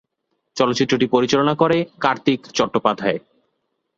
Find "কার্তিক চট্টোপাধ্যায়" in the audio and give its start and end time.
1.99-3.19